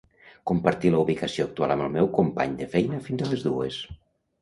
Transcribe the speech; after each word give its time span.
Compartir 0.51 0.91
la 0.95 1.01
ubicació 1.03 1.47
actual 1.51 1.75
amb 1.75 1.87
el 1.89 1.93
meu 1.99 2.11
company 2.19 2.59
de 2.65 2.71
feina 2.75 3.01
fins 3.11 3.27
a 3.29 3.33
les 3.33 3.49
dues. 3.53 3.83